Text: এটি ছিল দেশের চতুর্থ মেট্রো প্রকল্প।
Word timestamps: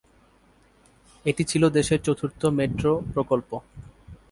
এটি 1.25 1.43
ছিল 1.43 1.63
দেশের 1.69 1.99
চতুর্থ 2.03 2.41
মেট্রো 2.57 2.93
প্রকল্প। 3.13 3.49